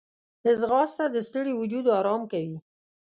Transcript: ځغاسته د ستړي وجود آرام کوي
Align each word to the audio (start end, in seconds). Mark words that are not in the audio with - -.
ځغاسته 0.59 1.05
د 1.09 1.17
ستړي 1.27 1.53
وجود 1.61 1.85
آرام 1.99 2.21
کوي 2.31 2.57